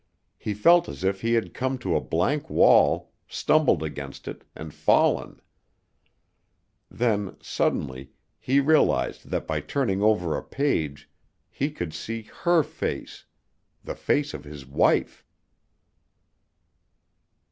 [0.39, 4.73] He felt as if he had come to a blank wall, stumbled against it, and
[4.73, 5.39] fallen.
[6.89, 8.09] Then, suddenly,
[8.39, 11.07] he realized that by turning over a page,
[11.51, 13.25] he could see her face
[13.83, 15.23] the face of his wife.